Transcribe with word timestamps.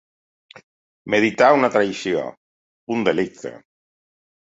Meditar 1.13 1.49
una 1.57 1.69
traïció, 1.75 2.23
un 2.95 3.05
delicte. 3.09 3.53